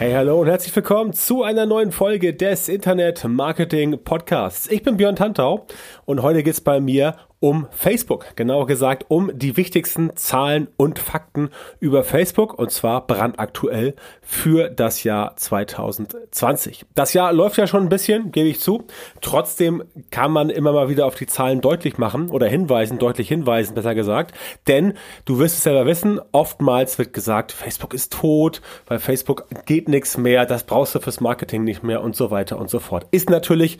[0.00, 4.66] Hey, hallo und herzlich willkommen zu einer neuen Folge des Internet Marketing Podcasts.
[4.70, 5.66] Ich bin Björn Tantau
[6.06, 8.36] und heute geht's bei mir um Facebook.
[8.36, 11.48] Genauer gesagt um die wichtigsten Zahlen und Fakten
[11.80, 16.84] über Facebook und zwar brandaktuell für das Jahr 2020.
[16.94, 18.84] Das Jahr läuft ja schon ein bisschen, gebe ich zu.
[19.22, 23.74] Trotzdem kann man immer mal wieder auf die Zahlen deutlich machen oder hinweisen, deutlich hinweisen,
[23.74, 24.34] besser gesagt.
[24.68, 24.92] Denn
[25.24, 30.18] du wirst es selber wissen, oftmals wird gesagt, Facebook ist tot, bei Facebook geht nichts
[30.18, 33.06] mehr, das brauchst du fürs Marketing nicht mehr und so weiter und so fort.
[33.10, 33.78] Ist natürlich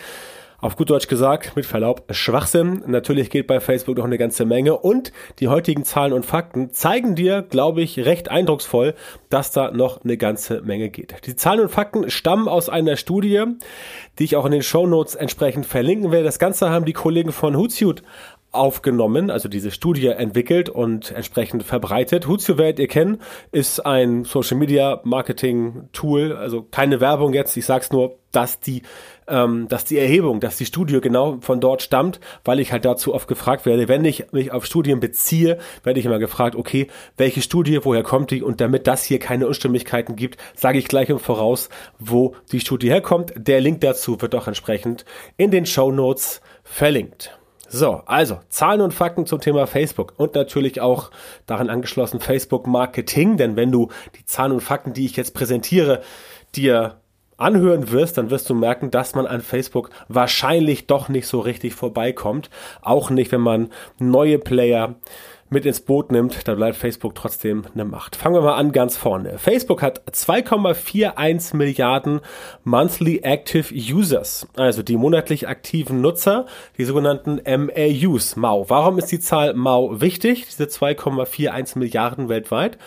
[0.60, 2.82] auf gut Deutsch gesagt, mit Verlaub, Schwachsinn.
[2.86, 7.14] Natürlich geht bei Facebook noch eine ganze Menge und die heutigen Zahlen und Fakten zeigen
[7.14, 8.94] dir, glaube ich, recht eindrucksvoll,
[9.28, 11.14] dass da noch eine ganze Menge geht.
[11.26, 13.44] Die Zahlen und Fakten stammen aus einer Studie,
[14.18, 16.24] die ich auch in den Show Notes entsprechend verlinken werde.
[16.24, 18.02] Das Ganze haben die Kollegen von Hootsuite
[18.52, 22.26] aufgenommen, also diese Studie entwickelt und entsprechend verbreitet.
[22.26, 23.18] Hootsuite werdet ihr kennen,
[23.52, 28.82] ist ein Social Media Marketing Tool, also keine Werbung jetzt, ich sag's nur, dass die,
[29.28, 33.14] ähm, dass die Erhebung, dass die Studie genau von dort stammt, weil ich halt dazu
[33.14, 37.42] oft gefragt werde, wenn ich mich auf Studien beziehe, werde ich immer gefragt, okay, welche
[37.42, 41.18] Studie, woher kommt die und damit das hier keine Unstimmigkeiten gibt, sage ich gleich im
[41.18, 43.32] Voraus, wo die Studie herkommt.
[43.36, 45.04] Der Link dazu wird auch entsprechend
[45.36, 47.39] in den Show Notes verlinkt.
[47.72, 51.12] So, also Zahlen und Fakten zum Thema Facebook und natürlich auch
[51.46, 56.02] daran angeschlossen Facebook Marketing, denn wenn du die Zahlen und Fakten, die ich jetzt präsentiere,
[56.56, 56.96] dir
[57.36, 61.74] anhören wirst, dann wirst du merken, dass man an Facebook wahrscheinlich doch nicht so richtig
[61.74, 62.50] vorbeikommt.
[62.82, 63.70] Auch nicht, wenn man
[64.00, 64.96] neue Player
[65.50, 68.14] mit ins Boot nimmt, da bleibt Facebook trotzdem eine Macht.
[68.14, 69.36] Fangen wir mal an ganz vorne.
[69.36, 72.20] Facebook hat 2,41 Milliarden
[72.62, 76.46] Monthly Active Users, also die monatlich aktiven Nutzer,
[76.78, 78.64] die sogenannten MAUs, MAU.
[78.68, 82.78] Warum ist die Zahl MAU wichtig, diese 2,41 Milliarden weltweit?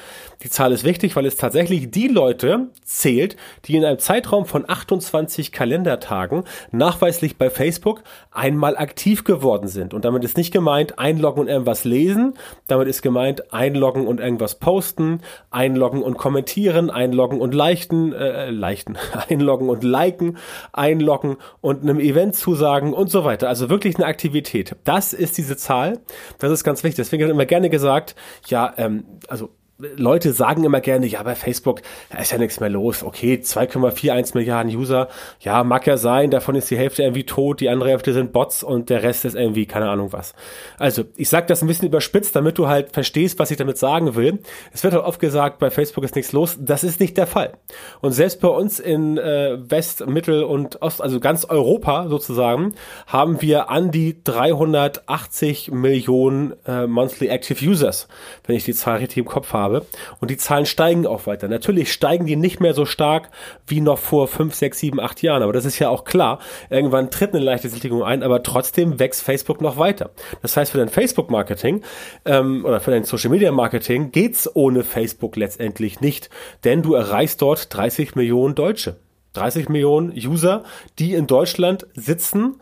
[0.44, 4.70] Die Zahl ist wichtig, weil es tatsächlich die Leute zählt, die in einem Zeitraum von
[4.70, 9.94] 28 Kalendertagen nachweislich bei Facebook einmal aktiv geworden sind.
[9.94, 12.34] Und damit ist nicht gemeint einloggen und irgendwas lesen,
[12.68, 18.98] damit ist gemeint einloggen und irgendwas posten, einloggen und kommentieren, einloggen und leichten, äh, leichten,
[19.30, 20.38] einloggen und liken,
[20.74, 23.48] einloggen und einem Event zusagen und so weiter.
[23.48, 24.76] Also wirklich eine Aktivität.
[24.84, 26.00] Das ist diese Zahl.
[26.40, 26.98] Das ist ganz wichtig.
[26.98, 28.16] Deswegen wird immer gerne gesagt,
[28.48, 29.50] ja, ähm, also
[29.80, 31.82] Leute sagen immer gerne, ja, bei Facebook
[32.20, 33.02] ist ja nichts mehr los.
[33.02, 35.08] Okay, 2,41 Milliarden User.
[35.40, 38.64] Ja, mag ja sein, davon ist die Hälfte irgendwie tot, die andere Hälfte sind Bots
[38.64, 40.36] und der Rest ist irgendwie keine Ahnung was.
[40.78, 44.16] Also, ich sag das ein bisschen überspitzt, damit du halt verstehst, was ich damit sagen
[44.16, 44.40] will.
[44.72, 46.58] Es wird halt oft gesagt, bei Facebook ist nichts los.
[46.60, 47.54] Das ist nicht der Fall.
[48.00, 52.76] Und selbst bei uns in äh, West, Mittel und Ost, also ganz Europa sozusagen,
[53.08, 58.08] haben wir an die 380 Millionen äh, Monthly Active Users,
[58.46, 59.86] wenn ich die Zahl richtig im Kopf habe habe.
[60.20, 61.48] Und die Zahlen steigen auch weiter.
[61.48, 63.30] Natürlich steigen die nicht mehr so stark
[63.66, 65.42] wie noch vor fünf, sechs, sieben, acht Jahren.
[65.42, 66.40] Aber das ist ja auch klar.
[66.70, 70.12] Irgendwann tritt eine leichte Sättigung ein, aber trotzdem wächst Facebook noch weiter.
[70.42, 71.82] Das heißt, für dein Facebook-Marketing
[72.26, 76.30] ähm, oder für dein Social-Media-Marketing geht's ohne Facebook letztendlich nicht.
[76.64, 78.98] Denn du erreichst dort 30 Millionen Deutsche.
[79.34, 80.64] 30 Millionen User,
[81.00, 82.62] die in Deutschland sitzen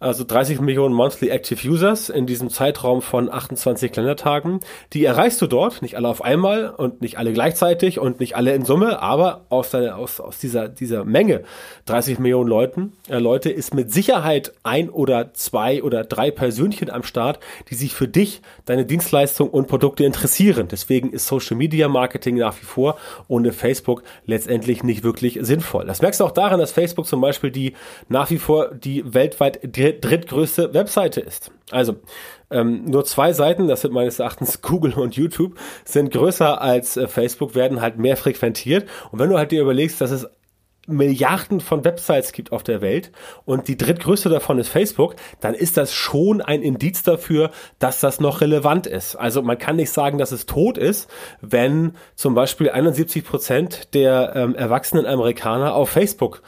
[0.00, 4.60] also 30 Millionen Monthly Active Users in diesem Zeitraum von 28 Kalendertagen.
[4.92, 8.54] Die erreichst du dort, nicht alle auf einmal und nicht alle gleichzeitig und nicht alle
[8.54, 11.42] in Summe, aber aus, deiner, aus, aus dieser, dieser Menge
[11.86, 17.02] 30 Millionen Leuten, äh, Leute ist mit Sicherheit ein oder zwei oder drei Persönchen am
[17.02, 20.68] Start, die sich für dich, deine Dienstleistung und Produkte interessieren.
[20.70, 25.86] Deswegen ist Social Media Marketing nach wie vor ohne Facebook letztendlich nicht wirklich sinnvoll.
[25.86, 27.74] Das merkst du auch daran, dass Facebook zum Beispiel die
[28.08, 31.50] nach wie vor die weltweit drittgrößte Webseite ist.
[31.70, 31.96] Also
[32.50, 37.06] ähm, nur zwei Seiten, das sind meines Erachtens Google und YouTube, sind größer als äh,
[37.06, 38.88] Facebook, werden halt mehr frequentiert.
[39.10, 40.26] Und wenn du halt dir überlegst, dass es
[40.88, 43.12] Milliarden von Websites gibt auf der Welt
[43.44, 48.20] und die drittgrößte davon ist Facebook, dann ist das schon ein Indiz dafür, dass das
[48.20, 49.14] noch relevant ist.
[49.14, 51.10] Also man kann nicht sagen, dass es tot ist,
[51.42, 56.40] wenn zum Beispiel 71 Prozent der ähm, erwachsenen Amerikaner auf Facebook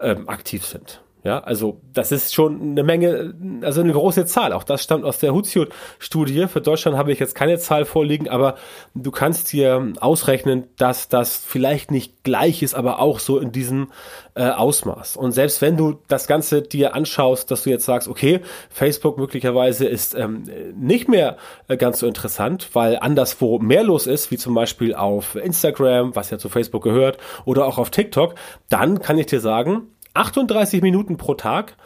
[0.00, 1.02] ähm, aktiv sind.
[1.24, 3.32] Ja, also das ist schon eine Menge,
[3.62, 4.52] also eine große Zahl.
[4.52, 6.48] Auch das stammt aus der Hootsuite-Studie.
[6.48, 8.56] Für Deutschland habe ich jetzt keine Zahl vorliegen, aber
[8.94, 13.92] du kannst dir ausrechnen, dass das vielleicht nicht gleich ist, aber auch so in diesem
[14.34, 15.16] äh, Ausmaß.
[15.16, 19.86] Und selbst wenn du das Ganze dir anschaust, dass du jetzt sagst, okay, Facebook möglicherweise
[19.86, 20.42] ist ähm,
[20.74, 21.36] nicht mehr
[21.68, 26.30] äh, ganz so interessant, weil anderswo mehr los ist, wie zum Beispiel auf Instagram, was
[26.30, 28.34] ja zu Facebook gehört, oder auch auf TikTok,
[28.68, 31.76] dann kann ich dir sagen, 38 Minuten pro Tag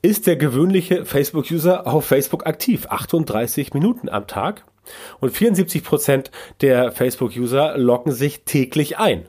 [0.00, 2.86] ist der gewöhnliche Facebook-User auf Facebook aktiv.
[2.88, 4.64] 38 Minuten am Tag.
[5.18, 6.30] Und 74 Prozent
[6.60, 9.28] der Facebook-User loggen sich täglich ein.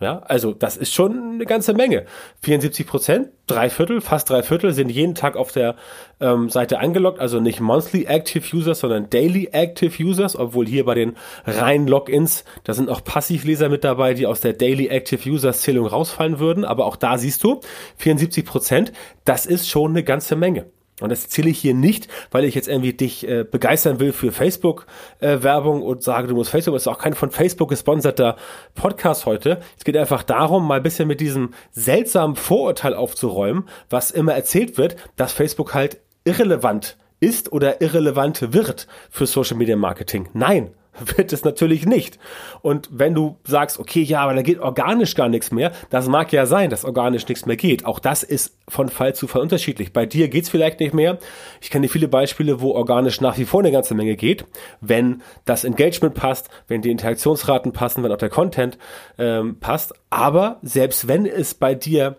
[0.00, 2.06] Ja, also das ist schon eine ganze Menge.
[2.40, 5.76] 74 Prozent, drei Viertel, fast drei Viertel sind jeden Tag auf der
[6.20, 10.94] ähm, Seite eingeloggt, also nicht Monthly Active Users, sondern Daily Active Users, obwohl hier bei
[10.94, 15.60] den reinen Logins, da sind auch Passivleser mit dabei, die aus der Daily Active Users
[15.60, 17.60] Zählung rausfallen würden, aber auch da siehst du,
[17.98, 18.92] 74 Prozent,
[19.26, 20.64] das ist schon eine ganze Menge.
[21.00, 24.32] Und das zähle ich hier nicht, weil ich jetzt irgendwie dich äh, begeistern will für
[24.32, 28.36] Facebook-Werbung äh, und sage, du musst Facebook, das ist auch kein von Facebook gesponserter
[28.74, 29.60] Podcast heute.
[29.78, 34.78] Es geht einfach darum, mal ein bisschen mit diesem seltsamen Vorurteil aufzuräumen, was immer erzählt
[34.78, 40.28] wird, dass Facebook halt irrelevant ist oder irrelevant wird für Social Media Marketing.
[40.32, 40.70] Nein,
[41.16, 42.18] wird es natürlich nicht.
[42.62, 46.32] Und wenn du sagst, okay, ja, aber da geht organisch gar nichts mehr, das mag
[46.32, 47.84] ja sein, dass organisch nichts mehr geht.
[47.84, 49.92] Auch das ist von Fall zu Fall unterschiedlich.
[49.92, 51.18] Bei dir geht's vielleicht nicht mehr.
[51.60, 54.44] Ich kenne viele Beispiele, wo organisch nach wie vor eine ganze Menge geht,
[54.80, 58.78] wenn das Engagement passt, wenn die Interaktionsraten passen, wenn auch der Content
[59.18, 59.94] ähm, passt.
[60.10, 62.16] Aber selbst wenn es bei dir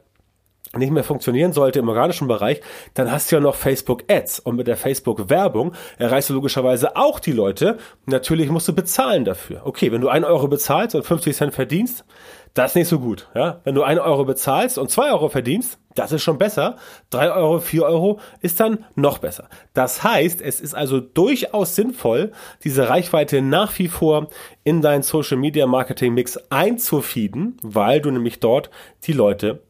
[0.75, 2.61] nicht mehr funktionieren sollte im organischen Bereich,
[2.93, 6.95] dann hast du ja noch Facebook Ads und mit der Facebook Werbung erreichst du logischerweise
[6.95, 7.77] auch die Leute.
[8.05, 9.61] Natürlich musst du bezahlen dafür.
[9.65, 12.05] Okay, wenn du ein Euro bezahlst und 50 Cent verdienst,
[12.53, 13.29] das ist nicht so gut.
[13.33, 13.61] Ja?
[13.63, 16.77] Wenn du ein Euro bezahlst und zwei Euro verdienst, das ist schon besser.
[17.09, 19.49] Drei Euro, vier Euro ist dann noch besser.
[19.73, 22.31] Das heißt, es ist also durchaus sinnvoll,
[22.63, 24.29] diese Reichweite nach wie vor
[24.63, 28.69] in deinen Social Media Marketing Mix einzufeeden, weil du nämlich dort
[29.03, 29.61] die Leute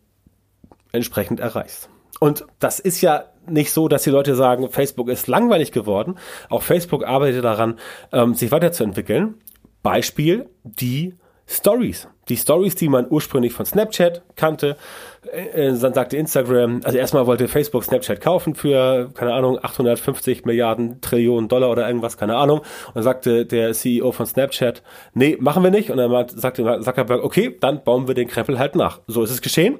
[0.91, 1.89] entsprechend erreichst.
[2.19, 6.15] Und das ist ja nicht so, dass die Leute sagen, Facebook ist langweilig geworden.
[6.49, 7.79] Auch Facebook arbeitet daran,
[8.11, 9.35] ähm, sich weiterzuentwickeln.
[9.81, 11.15] Beispiel die
[11.47, 12.07] Stories.
[12.29, 14.77] Die Stories, die man ursprünglich von Snapchat kannte,
[15.25, 20.45] äh, äh dann sagte Instagram, also erstmal wollte Facebook Snapchat kaufen für, keine Ahnung, 850
[20.45, 22.59] Milliarden Trillionen Dollar oder irgendwas, keine Ahnung.
[22.59, 24.83] Und dann sagte der CEO von Snapchat,
[25.13, 25.91] nee, machen wir nicht.
[25.91, 29.01] Und dann sagte Zuckerberg, okay, dann bauen wir den Krempel halt nach.
[29.07, 29.79] So ist es geschehen.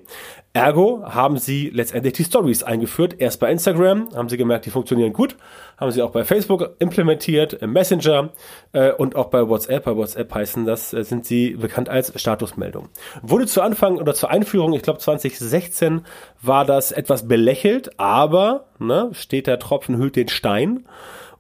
[0.54, 3.16] Ergo haben sie letztendlich die Stories eingeführt.
[3.20, 5.38] Erst bei Instagram haben sie gemerkt, die funktionieren gut.
[5.82, 8.30] Haben sie auch bei Facebook implementiert, im Messenger
[8.72, 9.84] äh, und auch bei WhatsApp.
[9.86, 12.90] Bei WhatsApp heißen das, äh, sind sie bekannt als Statusmeldung.
[13.24, 16.06] Wurde zu Anfang oder zur Einführung, ich glaube 2016,
[16.40, 20.86] war das etwas belächelt, aber ne, steht der Tropfen hüllt den Stein.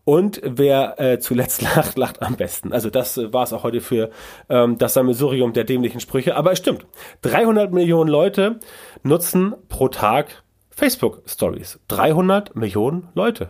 [0.06, 2.74] Und wer äh, zuletzt lacht, lacht am besten.
[2.74, 4.10] Also das äh, war es auch heute für
[4.50, 6.36] ähm, das Sammelsurium der dämlichen Sprüche.
[6.36, 6.88] Aber es stimmt.
[7.22, 8.60] 300 Millionen Leute
[9.04, 10.42] nutzen pro Tag
[10.72, 11.80] Facebook Stories.
[11.90, 13.50] 300 Millionen Leute.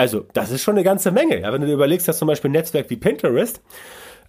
[0.00, 1.42] Also das ist schon eine ganze Menge.
[1.42, 3.60] Ja, wenn du dir überlegst, dass zum Beispiel ein Netzwerk wie Pinterest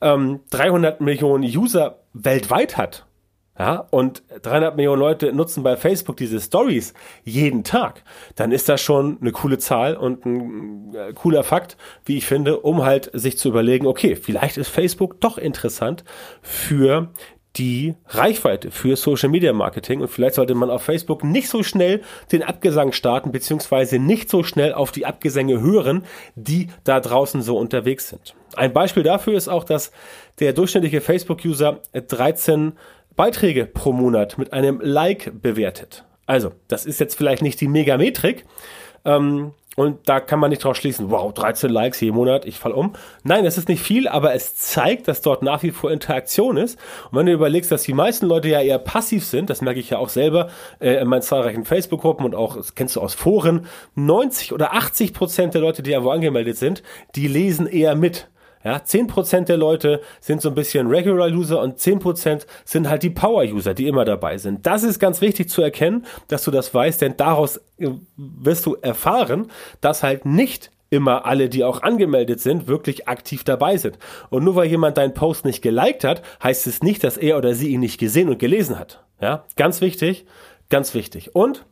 [0.01, 3.05] ähm, 300 Millionen User weltweit hat
[3.57, 8.03] ja, und 300 Millionen Leute nutzen bei Facebook diese Stories jeden Tag,
[8.35, 12.59] dann ist das schon eine coole Zahl und ein äh, cooler Fakt, wie ich finde,
[12.59, 16.03] um halt sich zu überlegen, okay, vielleicht ist Facebook doch interessant
[16.41, 17.11] für
[17.57, 22.01] die Reichweite für Social Media Marketing und vielleicht sollte man auf Facebook nicht so schnell
[22.31, 26.05] den Abgesang starten, beziehungsweise nicht so schnell auf die Abgesänge hören,
[26.35, 28.35] die da draußen so unterwegs sind.
[28.55, 29.91] Ein Beispiel dafür ist auch, dass
[30.39, 32.73] der durchschnittliche Facebook-User 13
[33.15, 36.05] Beiträge pro Monat mit einem Like bewertet.
[36.25, 38.45] Also, das ist jetzt vielleicht nicht die Megametrik.
[39.03, 42.73] Ähm, und da kann man nicht drauf schließen, wow, 13 Likes jeden Monat, ich fall
[42.73, 42.91] um.
[43.23, 46.77] Nein, das ist nicht viel, aber es zeigt, dass dort nach wie vor Interaktion ist.
[47.09, 49.89] Und wenn du überlegst, dass die meisten Leute ja eher passiv sind, das merke ich
[49.89, 50.49] ja auch selber
[50.79, 55.13] äh, in meinen zahlreichen Facebook-Gruppen und auch, das kennst du aus Foren, 90 oder 80
[55.13, 56.83] Prozent der Leute, die irgendwo angemeldet sind,
[57.15, 58.27] die lesen eher mit.
[58.63, 63.09] Ja, 10% der Leute sind so ein bisschen Regular User und 10% sind halt die
[63.09, 64.65] Power User, die immer dabei sind.
[64.65, 68.75] Das ist ganz wichtig zu erkennen, dass du das weißt, denn daraus äh, wirst du
[68.75, 69.51] erfahren,
[69.81, 73.97] dass halt nicht immer alle, die auch angemeldet sind, wirklich aktiv dabei sind.
[74.29, 77.55] Und nur weil jemand deinen Post nicht geliked hat, heißt es nicht, dass er oder
[77.55, 79.03] sie ihn nicht gesehen und gelesen hat.
[79.21, 80.25] Ja, ganz wichtig,
[80.69, 81.33] ganz wichtig.
[81.33, 81.65] Und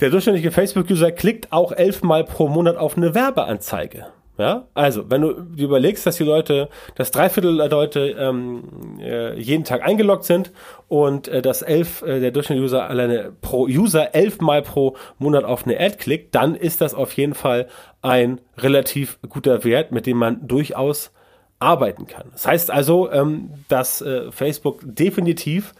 [0.00, 4.12] der durchschnittliche Facebook-User klickt auch elfmal pro Monat auf eine Werbeanzeige.
[4.38, 8.62] Ja, also wenn du dir überlegst, dass die Leute, dass drei Viertel der Leute ähm,
[9.00, 10.52] äh, jeden Tag eingeloggt sind
[10.86, 15.80] und äh, dass elf äh, der Durchschnittsuser alleine pro User elfmal pro Monat auf eine
[15.80, 17.66] Ad klickt, dann ist das auf jeden Fall
[18.00, 21.10] ein relativ guter Wert, mit dem man durchaus
[21.58, 22.28] arbeiten kann.
[22.30, 25.74] Das heißt also, ähm, dass äh, Facebook definitiv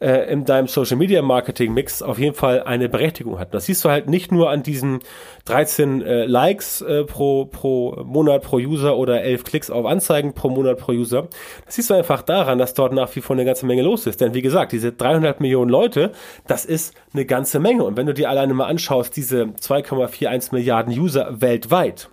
[0.00, 3.54] äh, in deinem Social Media Marketing Mix auf jeden Fall eine Berechtigung hat.
[3.54, 5.00] Das siehst du halt nicht nur an diesen
[5.46, 10.48] 13 äh, Likes äh, pro, pro Monat pro User oder 11 Klicks auf Anzeigen pro
[10.48, 11.28] Monat pro User.
[11.66, 14.20] Das siehst du einfach daran, dass dort nach wie vor eine ganze Menge los ist.
[14.20, 16.12] Denn wie gesagt, diese 300 Millionen Leute,
[16.46, 17.84] das ist eine ganze Menge.
[17.84, 22.10] Und wenn du dir alleine mal anschaust, diese 2,41 Milliarden User weltweit,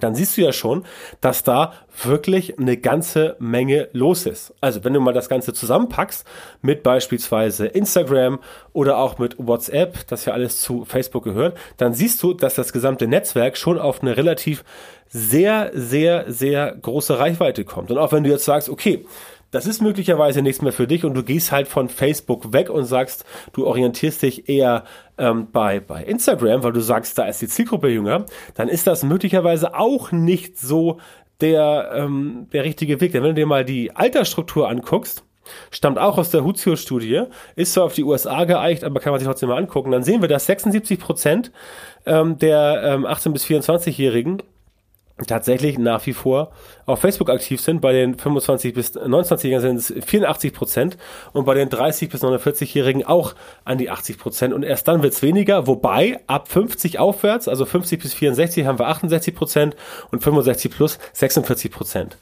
[0.00, 0.84] dann siehst du ja schon,
[1.20, 4.52] dass da wirklich eine ganze Menge los ist.
[4.60, 6.26] Also wenn du mal das Ganze zusammenpackst
[6.60, 8.40] mit beispielsweise Instagram
[8.72, 12.72] oder auch mit WhatsApp, das ja alles zu Facebook gehört, dann siehst du, dass das
[12.72, 14.64] gesamte Netzwerk schon auf eine relativ
[15.08, 17.90] sehr, sehr, sehr große Reichweite kommt.
[17.90, 19.06] Und auch wenn du jetzt sagst, okay,
[19.50, 22.84] das ist möglicherweise nichts mehr für dich und du gehst halt von Facebook weg und
[22.84, 24.84] sagst, du orientierst dich eher
[25.18, 29.02] ähm, bei, bei Instagram, weil du sagst, da ist die Zielgruppe jünger, dann ist das
[29.02, 30.98] möglicherweise auch nicht so
[31.40, 33.12] der, ähm, der richtige Weg.
[33.12, 35.22] Denn wenn du dir mal die Altersstruktur anguckst,
[35.70, 37.22] stammt auch aus der Huzio-Studie,
[37.54, 40.20] ist zwar auf die USA geeicht, aber kann man sich trotzdem mal angucken, dann sehen
[40.20, 41.52] wir, dass 76 Prozent
[42.04, 44.42] ähm, der ähm, 18- bis 24-Jährigen
[45.26, 46.52] tatsächlich nach wie vor
[46.84, 47.80] auf Facebook aktiv sind.
[47.80, 50.98] Bei den 25 bis 29-Jährigen sind es 84 Prozent
[51.32, 54.52] und bei den 30 bis 49-Jährigen auch an die 80 Prozent.
[54.52, 58.78] Und erst dann wird es weniger, wobei ab 50 aufwärts, also 50 bis 64 haben
[58.78, 59.76] wir 68 Prozent
[60.10, 62.18] und 65 plus 46 Prozent.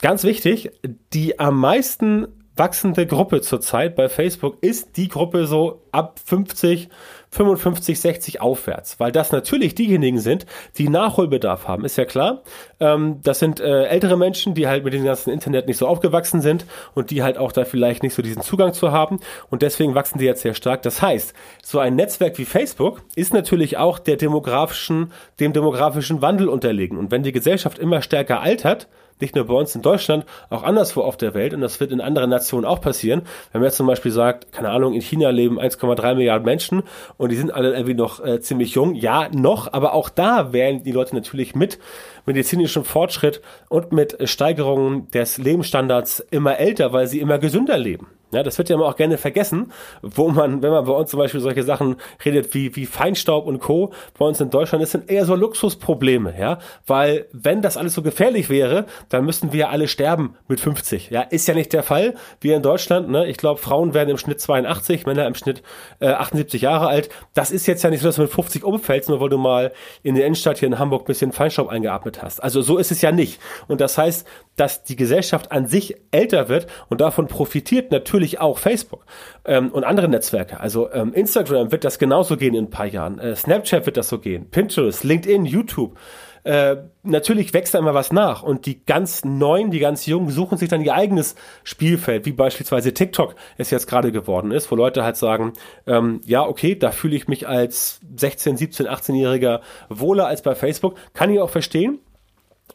[0.00, 0.70] Ganz wichtig,
[1.12, 6.88] die am meisten wachsende Gruppe zurzeit bei Facebook ist die Gruppe so ab 50
[7.32, 10.44] 55, 60 aufwärts, weil das natürlich diejenigen sind,
[10.76, 12.42] die Nachholbedarf haben, ist ja klar.
[12.78, 16.42] Ähm, das sind äh, ältere Menschen, die halt mit dem ganzen Internet nicht so aufgewachsen
[16.42, 19.94] sind und die halt auch da vielleicht nicht so diesen Zugang zu haben und deswegen
[19.94, 20.82] wachsen die jetzt sehr stark.
[20.82, 25.10] Das heißt, so ein Netzwerk wie Facebook ist natürlich auch der demografischen,
[25.40, 28.88] dem demografischen Wandel unterlegen und wenn die Gesellschaft immer stärker altert,
[29.22, 32.02] nicht nur bei uns in Deutschland, auch anderswo auf der Welt und das wird in
[32.02, 33.22] anderen Nationen auch passieren.
[33.52, 36.82] Wenn man jetzt zum Beispiel sagt, keine Ahnung, in China leben 1,3 Milliarden Menschen
[37.16, 40.82] und die sind alle irgendwie noch äh, ziemlich jung, ja, noch, aber auch da werden
[40.82, 41.78] die Leute natürlich mit
[42.26, 48.08] medizinischem Fortschritt und mit Steigerungen des Lebensstandards immer älter, weil sie immer gesünder leben.
[48.32, 51.18] Ja, das wird ja immer auch gerne vergessen, wo man, wenn man bei uns zum
[51.18, 53.92] Beispiel solche Sachen redet wie, wie Feinstaub und Co.
[54.18, 58.00] bei uns in Deutschland, das sind eher so Luxusprobleme, ja, weil wenn das alles so
[58.00, 62.14] gefährlich wäre, dann müssten wir alle sterben mit 50, ja, ist ja nicht der Fall,
[62.40, 65.62] wie in Deutschland, ne, ich glaube, Frauen werden im Schnitt 82, Männer im Schnitt
[66.00, 69.10] äh, 78 Jahre alt, das ist jetzt ja nicht so, dass du mit 50 umfällst,
[69.10, 69.72] nur weil du mal
[70.02, 73.12] in der Innenstadt hier in Hamburg bisschen Feinstaub eingeatmet hast, also so ist es ja
[73.12, 73.40] nicht.
[73.68, 78.40] Und das heißt, dass die Gesellschaft an sich älter wird und davon profitiert natürlich natürlich
[78.40, 79.04] auch Facebook
[79.44, 80.60] ähm, und andere Netzwerke.
[80.60, 83.18] Also ähm, Instagram wird das genauso gehen in ein paar Jahren.
[83.18, 84.48] Äh, Snapchat wird das so gehen.
[84.50, 85.98] Pinterest, LinkedIn, YouTube.
[86.44, 90.58] Äh, natürlich wächst da immer was nach und die ganz Neuen, die ganz Jungen suchen
[90.58, 95.04] sich dann ihr eigenes Spielfeld, wie beispielsweise TikTok es jetzt gerade geworden ist, wo Leute
[95.04, 95.52] halt sagen,
[95.86, 100.96] ähm, ja, okay, da fühle ich mich als 16, 17, 18-Jähriger wohler als bei Facebook,
[101.12, 102.00] kann ich auch verstehen,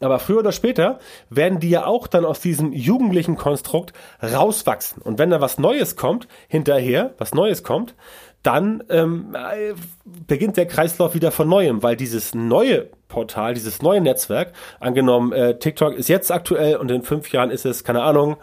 [0.02, 1.00] aber früher oder später
[1.30, 5.02] werden die ja auch dann aus diesem jugendlichen Konstrukt rauswachsen.
[5.02, 7.96] Und wenn da was Neues kommt, hinterher, was Neues kommt,
[8.44, 9.74] dann ähm, äh,
[10.06, 15.58] beginnt der Kreislauf wieder von neuem, weil dieses neue Portal, dieses neue Netzwerk, angenommen, äh,
[15.58, 18.38] TikTok ist jetzt aktuell und in fünf Jahren ist es, keine Ahnung,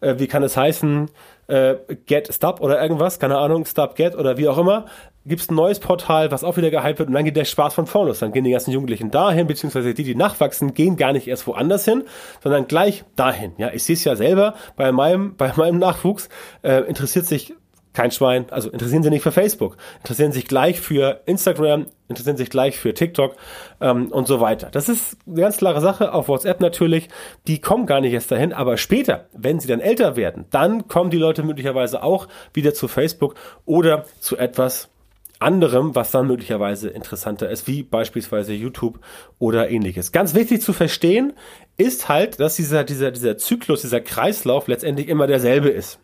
[0.00, 1.10] äh, wie kann es heißen,
[1.46, 4.86] äh, Get Stop oder irgendwas, keine Ahnung, Stop Get oder wie auch immer,
[5.26, 7.74] gibt es ein neues Portal, was auch wieder gehypt wird und dann geht der Spaß
[7.74, 8.20] von vorne los.
[8.20, 11.84] Dann gehen die ganzen Jugendlichen dahin, beziehungsweise die, die nachwachsen, gehen gar nicht erst woanders
[11.84, 12.04] hin,
[12.42, 13.52] sondern gleich dahin.
[13.58, 16.28] Ja, ich sehe es ja selber bei meinem, bei meinem Nachwuchs,
[16.62, 17.54] äh, interessiert sich
[17.96, 22.50] kein Schwein, also interessieren sie nicht für Facebook, interessieren sich gleich für Instagram, interessieren sich
[22.50, 23.34] gleich für TikTok
[23.80, 24.68] ähm, und so weiter.
[24.70, 27.08] Das ist eine ganz klare Sache, auf WhatsApp natürlich,
[27.46, 31.08] die kommen gar nicht erst dahin, aber später, wenn sie dann älter werden, dann kommen
[31.08, 34.90] die Leute möglicherweise auch wieder zu Facebook oder zu etwas
[35.38, 39.00] anderem, was dann möglicherweise interessanter ist, wie beispielsweise YouTube
[39.38, 40.12] oder ähnliches.
[40.12, 41.32] Ganz wichtig zu verstehen
[41.76, 45.98] ist halt, dass dieser, dieser, dieser Zyklus, dieser Kreislauf letztendlich immer derselbe ist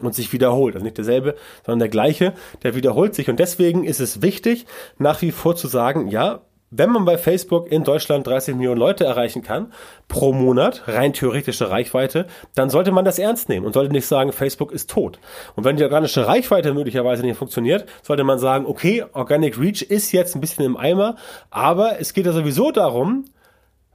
[0.00, 0.74] und sich wiederholt.
[0.74, 3.28] Also nicht derselbe, sondern der gleiche, der wiederholt sich.
[3.28, 4.66] Und deswegen ist es wichtig,
[4.98, 6.42] nach wie vor zu sagen, ja,
[6.74, 9.72] wenn man bei Facebook in Deutschland 30 Millionen Leute erreichen kann,
[10.08, 14.32] pro Monat, rein theoretische Reichweite, dann sollte man das ernst nehmen und sollte nicht sagen,
[14.32, 15.18] Facebook ist tot.
[15.54, 20.12] Und wenn die organische Reichweite möglicherweise nicht funktioniert, sollte man sagen, okay, Organic Reach ist
[20.12, 21.16] jetzt ein bisschen im Eimer,
[21.50, 23.26] aber es geht ja sowieso darum,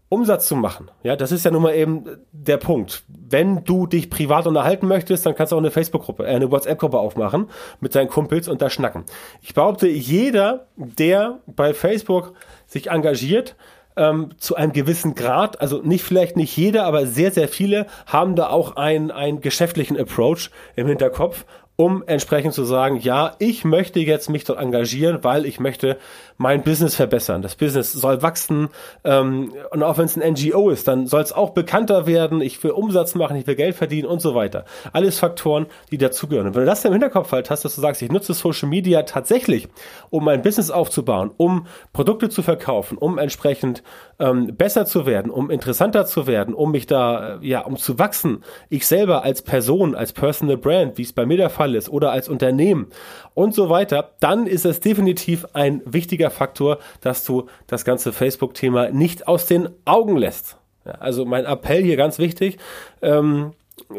[0.09, 0.89] Umsatz zu machen.
[1.03, 3.03] Ja, das ist ja nun mal eben der Punkt.
[3.07, 6.97] Wenn du dich privat unterhalten möchtest, dann kannst du auch eine Facebook-Gruppe, äh, eine WhatsApp-Gruppe
[6.97, 7.49] aufmachen
[7.81, 9.03] mit deinen Kumpels und da schnacken.
[9.41, 12.33] Ich behaupte, jeder, der bei Facebook
[12.67, 13.55] sich engagiert,
[13.97, 18.35] ähm, zu einem gewissen Grad, also nicht vielleicht nicht jeder, aber sehr, sehr viele haben
[18.35, 21.45] da auch einen, einen geschäftlichen Approach im Hinterkopf
[21.79, 25.97] um entsprechend zu sagen, ja, ich möchte jetzt mich dort engagieren, weil ich möchte
[26.37, 27.41] mein Business verbessern.
[27.41, 28.69] Das Business soll wachsen
[29.03, 32.41] ähm, und auch wenn es ein NGO ist, dann soll es auch bekannter werden.
[32.41, 34.65] Ich will Umsatz machen, ich will Geld verdienen und so weiter.
[34.93, 36.47] Alles Faktoren, die dazugehören.
[36.47, 39.03] Und wenn du das im Hinterkopf halt hast, dass du sagst, ich nutze Social Media
[39.03, 39.67] tatsächlich,
[40.09, 43.83] um mein Business aufzubauen, um Produkte zu verkaufen, um entsprechend
[44.19, 47.99] ähm, besser zu werden, um interessanter zu werden, um mich da, äh, ja, um zu
[47.99, 48.43] wachsen.
[48.69, 52.11] Ich selber als Person, als Personal Brand, wie es bei mir der Fall ist oder
[52.11, 52.87] als Unternehmen
[53.33, 58.89] und so weiter, dann ist es definitiv ein wichtiger Faktor, dass du das ganze Facebook-Thema
[58.89, 60.57] nicht aus den Augen lässt.
[60.99, 62.57] Also mein Appell hier ganz wichtig.
[63.01, 63.53] Ähm,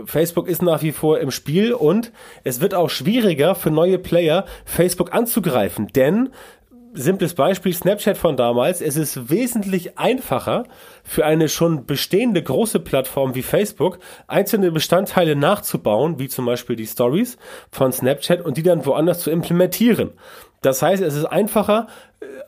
[0.04, 2.12] Facebook ist nach wie vor im Spiel und
[2.44, 6.30] es wird auch schwieriger für neue Player, Facebook anzugreifen, denn
[6.94, 8.80] simples Beispiel Snapchat von damals.
[8.80, 10.64] Es ist wesentlich einfacher
[11.04, 16.86] für eine schon bestehende große Plattform wie Facebook einzelne Bestandteile nachzubauen, wie zum Beispiel die
[16.86, 17.36] Stories
[17.70, 20.12] von Snapchat und die dann woanders zu implementieren.
[20.60, 21.86] Das heißt, es ist einfacher,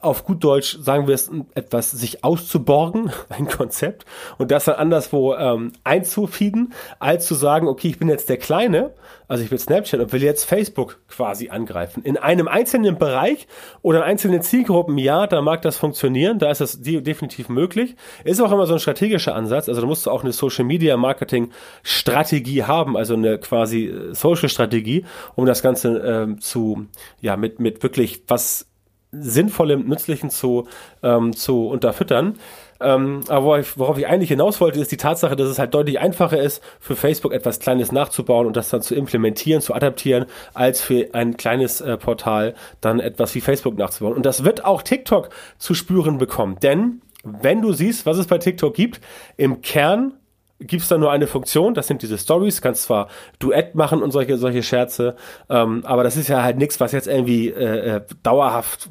[0.01, 4.05] auf gut Deutsch sagen wir es, etwas sich auszuborgen, ein Konzept,
[4.39, 8.95] und das dann anderswo ähm, einzufeeden, als zu sagen, okay, ich bin jetzt der Kleine,
[9.29, 12.03] also ich will Snapchat und will jetzt Facebook quasi angreifen.
[12.03, 13.47] In einem einzelnen Bereich
[13.83, 17.95] oder in einzelnen Zielgruppen, ja, da mag das funktionieren, da ist das definitiv möglich.
[18.25, 20.97] Ist auch immer so ein strategischer Ansatz, also da musst du auch eine Social Media
[20.97, 21.51] Marketing
[21.83, 25.05] Strategie haben, also eine quasi äh, Social Strategie,
[25.37, 26.87] um das Ganze ähm, zu,
[27.21, 28.70] ja, mit, mit wirklich was
[29.13, 30.67] Sinnvollem, Nützlichen zu,
[31.03, 32.35] ähm, zu unterfüttern.
[32.81, 35.75] Ähm, aber worauf ich, worauf ich eigentlich hinaus wollte, ist die Tatsache, dass es halt
[35.75, 40.27] deutlich einfacher ist, für Facebook etwas Kleines nachzubauen und das dann zu implementieren, zu adaptieren,
[40.55, 44.15] als für ein kleines äh, Portal dann etwas wie Facebook nachzubauen.
[44.15, 46.57] Und das wird auch TikTok zu spüren bekommen.
[46.63, 49.01] Denn wenn du siehst, was es bei TikTok gibt,
[49.37, 50.15] im Kern
[50.61, 54.11] gibt es da nur eine Funktion, das sind diese Stories, kannst zwar Duett machen und
[54.11, 55.17] solche, solche Scherze,
[55.49, 58.91] ähm, aber das ist ja halt nichts, was jetzt irgendwie äh, äh dauerhaft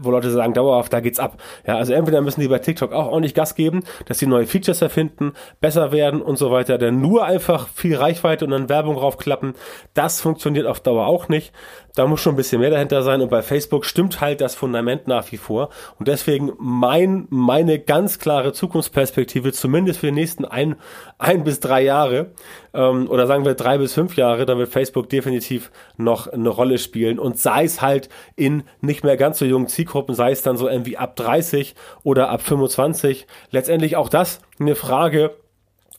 [0.00, 1.42] wo Leute sagen, dauerhaft, da geht's ab.
[1.66, 4.82] Ja, also entweder müssen die bei TikTok auch ordentlich Gas geben, dass sie neue Features
[4.82, 9.54] erfinden, besser werden und so weiter, denn nur einfach viel Reichweite und dann Werbung raufklappen,
[9.94, 11.52] das funktioniert auf Dauer auch nicht.
[11.94, 15.08] Da muss schon ein bisschen mehr dahinter sein und bei Facebook stimmt halt das Fundament
[15.08, 20.76] nach wie vor und deswegen mein, meine ganz klare Zukunftsperspektive, zumindest für die nächsten ein,
[21.18, 22.32] ein bis drei Jahre,
[22.74, 26.76] ähm, oder sagen wir drei bis fünf Jahre, da wird Facebook definitiv noch eine Rolle
[26.76, 30.56] spielen und sei es halt in nicht mehr ganz so jungen Zielgruppen, sei es dann
[30.56, 33.26] so irgendwie ab 30 oder ab 25.
[33.50, 35.34] Letztendlich auch das eine Frage,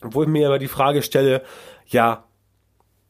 [0.01, 1.41] wo ich mir aber die Frage stelle,
[1.87, 2.23] ja,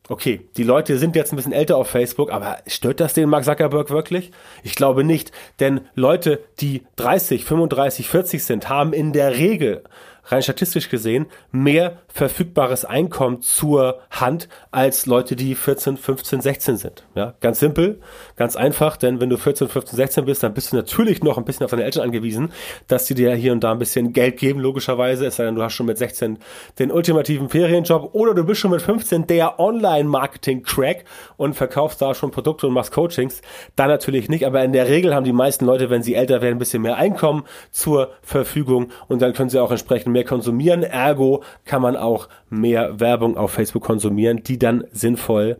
[0.10, 3.44] okay, die Leute sind jetzt ein bisschen älter auf Facebook, aber stört das den Mark
[3.44, 4.32] Zuckerberg wirklich?
[4.64, 9.84] Ich glaube nicht, denn Leute, die 30, 35, 40 sind, haben in der Regel
[10.28, 17.04] rein statistisch gesehen mehr verfügbares Einkommen zur Hand als Leute, die 14, 15, 16 sind.
[17.16, 18.00] Ja, ganz simpel,
[18.36, 21.46] ganz einfach, denn wenn du 14, 15, 16 bist, dann bist du natürlich noch ein
[21.46, 22.52] bisschen auf deine Eltern angewiesen,
[22.88, 25.64] dass sie dir hier und da ein bisschen Geld geben, logischerweise, es sei denn, du
[25.64, 26.40] hast schon mit 16
[26.80, 31.06] den ultimativen Ferienjob oder du bist schon mit 15 der Online-Marketing-Crack
[31.38, 33.42] und verkaufst da schon Produkte und machst Coachings.
[33.76, 36.56] Da natürlich nicht, aber in der Regel haben die meisten Leute, wenn sie älter werden,
[36.56, 40.82] ein bisschen mehr Einkommen zur Verfügung und dann können sie auch entsprechend mehr konsumieren.
[40.82, 45.58] Ergo kann man auch mehr Werbung auf Facebook konsumieren, die dann sinnvoll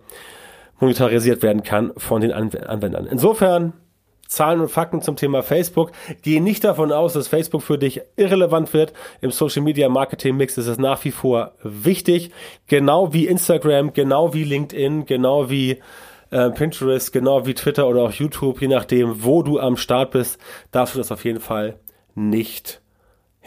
[0.80, 3.08] monetarisiert werden kann von den Anwendern.
[3.08, 3.74] Insofern
[4.28, 5.92] Zahlen und Fakten zum Thema Facebook.
[6.22, 8.92] Geh nicht davon aus, dass Facebook für dich irrelevant wird.
[9.22, 12.32] Im Social Media Marketing Mix ist es nach wie vor wichtig.
[12.68, 15.80] Genau wie Instagram, genau wie LinkedIn, genau wie
[16.32, 20.42] äh, Pinterest, genau wie Twitter oder auch YouTube, je nachdem, wo du am Start bist,
[20.72, 21.80] darfst du das auf jeden Fall
[22.16, 22.82] nicht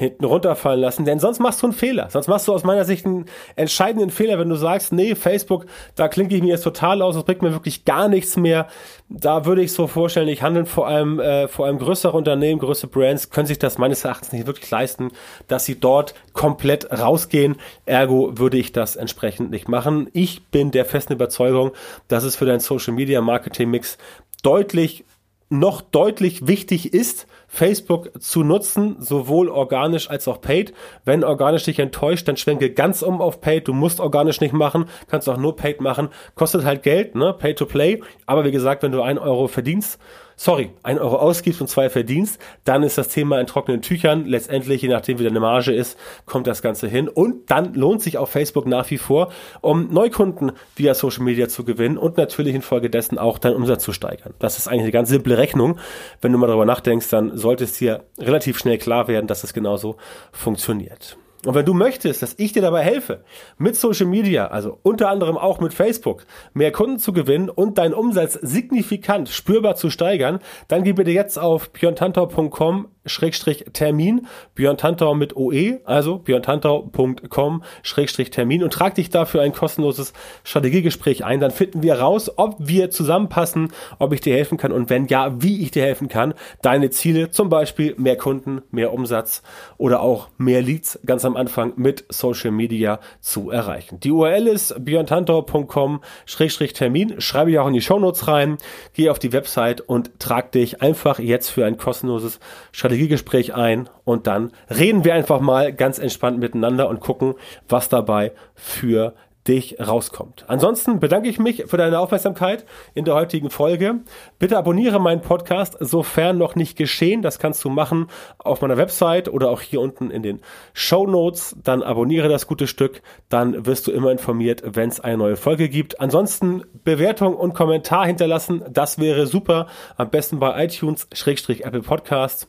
[0.01, 2.09] hinten runterfallen lassen, denn sonst machst du einen Fehler.
[2.09, 6.09] Sonst machst du aus meiner Sicht einen entscheidenden Fehler, wenn du sagst, nee, Facebook, da
[6.09, 8.67] klinke ich mir jetzt total aus, das bringt mir wirklich gar nichts mehr.
[9.11, 12.91] Da würde ich so vorstellen, ich handeln vor allem, äh, vor allem größere Unternehmen, größere
[12.91, 15.11] Brands, können sich das meines Erachtens nicht wirklich leisten,
[15.49, 17.57] dass sie dort komplett rausgehen.
[17.85, 20.09] Ergo würde ich das entsprechend nicht machen.
[20.15, 21.73] Ich bin der festen Überzeugung,
[22.09, 23.99] dass es für deinen Social Media Marketing Mix
[24.43, 25.05] deutlich
[25.51, 30.73] noch deutlich wichtig ist, Facebook zu nutzen, sowohl organisch als auch paid.
[31.05, 33.67] Wenn organisch dich enttäuscht, dann schwenke ganz um auf paid.
[33.67, 36.09] Du musst organisch nicht machen, kannst auch nur paid machen.
[36.37, 37.35] Kostet halt Geld, ne?
[37.37, 38.01] Pay to play.
[38.27, 39.99] Aber wie gesagt, wenn du ein Euro verdienst,
[40.40, 44.24] sorry, ein Euro ausgibst und zwei verdienst, dann ist das Thema in trockenen Tüchern.
[44.24, 47.09] Letztendlich, je nachdem wie deine Marge ist, kommt das Ganze hin.
[47.09, 51.62] Und dann lohnt sich auf Facebook nach wie vor, um Neukunden via Social Media zu
[51.64, 54.33] gewinnen und natürlich infolgedessen auch deinen Umsatz zu steigern.
[54.38, 55.79] Das ist eigentlich eine ganz simple Rechnung.
[56.22, 59.53] Wenn du mal darüber nachdenkst, dann sollte es dir relativ schnell klar werden, dass es
[59.53, 59.98] genauso
[60.33, 61.18] funktioniert.
[61.46, 63.24] Und wenn du möchtest, dass ich dir dabei helfe,
[63.57, 67.94] mit Social Media, also unter anderem auch mit Facebook, mehr Kunden zu gewinnen und deinen
[67.94, 75.15] Umsatz signifikant spürbar zu steigern, dann geh bitte jetzt auf björntantau.com Schrägstrich Termin, Björn Tantau
[75.15, 80.13] mit OE, also björntantau.com Schrägstrich Termin und trag dich dafür ein kostenloses
[80.45, 81.41] Strategiegespräch ein.
[81.41, 85.43] Dann finden wir raus, ob wir zusammenpassen, ob ich dir helfen kann und wenn ja,
[85.43, 89.43] wie ich dir helfen kann, deine Ziele, zum Beispiel mehr Kunden, mehr Umsatz
[89.79, 93.99] oder auch mehr Leads ganz am Anfang mit Social Media zu erreichen.
[94.01, 97.21] Die URL ist björntantau.com Schrägstrich Termin.
[97.21, 98.59] Schreibe ich auch in die Shownotes rein.
[98.93, 102.41] Geh auf die Website und trag dich einfach jetzt für ein kostenloses
[102.73, 107.35] Strategiegespräch Strategiegespräch ein und dann reden wir einfach mal ganz entspannt miteinander und gucken,
[107.69, 109.15] was dabei für
[109.49, 110.45] dich rauskommt.
[110.49, 114.01] Ansonsten bedanke ich mich für deine Aufmerksamkeit in der heutigen Folge.
[114.39, 117.23] Bitte abonniere meinen Podcast, sofern noch nicht geschehen.
[117.23, 118.09] Das kannst du machen
[118.39, 120.41] auf meiner Website oder auch hier unten in den
[120.75, 121.57] Show Notes.
[121.65, 123.03] Dann abonniere das gute Stück.
[123.29, 126.01] Dann wirst du immer informiert, wenn es eine neue Folge gibt.
[126.01, 128.63] Ansonsten Bewertung und Kommentar hinterlassen.
[128.71, 129.69] Das wäre super.
[129.97, 132.47] Am besten bei iTunes, Schrägstrich Apple Podcasts.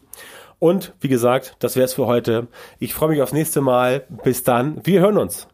[0.62, 2.46] Und wie gesagt, das wäre es für heute.
[2.78, 4.06] Ich freue mich aufs nächste Mal.
[4.24, 4.80] Bis dann.
[4.86, 5.48] Wir hören uns.